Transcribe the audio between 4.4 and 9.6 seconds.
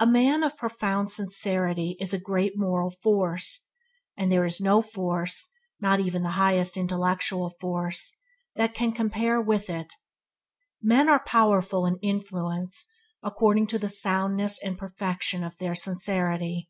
is no force– not even the highest intellectual force– that can compare